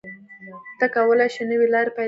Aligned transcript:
ته 0.79 0.85
کولی 0.95 1.27
شې 1.33 1.41
نوې 1.51 1.67
لارې 1.73 1.91
پیدا 1.91 1.95
کړې. 1.95 1.99